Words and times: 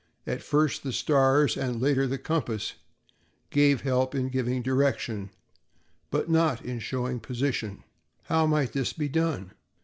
At 0.25 0.41
first, 0.41 0.81
the 0.81 0.91
stars, 0.91 1.55
and 1.55 1.79
later 1.79 2.07
the 2.07 2.17
compass 2.17 2.73
gave 3.51 3.81
help 3.81 4.15
in 4.15 4.29
giving 4.29 4.63
direction 4.63 5.29
but 6.09 6.27
not 6.27 6.65
in 6.65 6.79
showing 6.79 7.19
position. 7.19 7.83
How 8.23 8.47
might 8.47 8.71
this 8.73 8.93
be 8.93 9.07
done? 9.09 9.51